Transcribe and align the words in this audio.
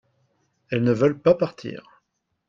elles 0.71 0.83
ne 0.83 0.93
veulent 0.93 1.21
pas 1.21 1.35
partir. 1.35 2.01